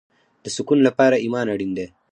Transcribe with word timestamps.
د 0.43 0.45
سکون 0.55 0.79
لپاره 0.87 1.21
ایمان 1.23 1.47
اړین 1.53 1.71
دی 1.77 1.87